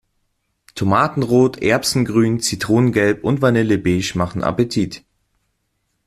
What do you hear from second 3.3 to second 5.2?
vanillebeige machen Appetit.